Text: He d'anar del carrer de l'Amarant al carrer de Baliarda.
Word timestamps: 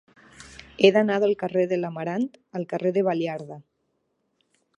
He 0.81 0.89
d'anar 0.95 1.17
del 1.23 1.35
carrer 1.43 1.65
de 1.73 1.79
l'Amarant 1.81 2.25
al 2.61 2.67
carrer 2.73 2.97
de 2.97 3.05
Baliarda. 3.11 3.61